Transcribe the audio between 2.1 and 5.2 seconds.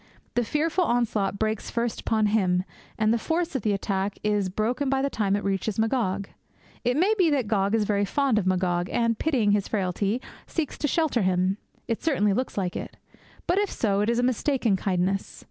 him; and the force of the attack is broken by the